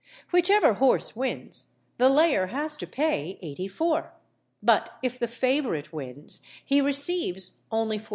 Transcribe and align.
Whichever 0.31 0.73
horse 0.73 1.15
wins, 1.15 1.73
the 1.99 2.09
layer 2.09 2.47
has 2.47 2.75
to 2.77 2.87
pay 2.87 3.37
84_l._; 3.43 4.09
but 4.63 4.97
if 5.03 5.19
the 5.19 5.27
favourite 5.27 5.93
wins, 5.93 6.41
he 6.65 6.81
receives 6.81 7.59
only 7.71 7.99
42_l. 7.99 8.09